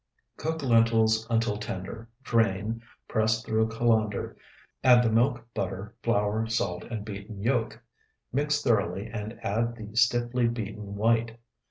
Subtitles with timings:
[0.37, 4.35] Cook lentils until tender, drain, press through a colander,
[4.83, 7.79] add the milk, butter, flour, salt, and beaten yolk.
[8.33, 11.37] Mix thoroughly and add the stiffly beaten white.